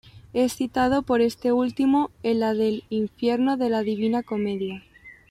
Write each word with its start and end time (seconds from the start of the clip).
Es 0.33 0.53
citado 0.55 1.03
por 1.03 1.21
este 1.21 1.51
último 1.51 2.09
en 2.23 2.41
el 2.41 2.57
del 2.57 2.83
"Infierno" 2.89 3.55
de 3.55 3.69
La 3.69 3.83
Divina 3.83 4.23
Comedia. 4.23 4.81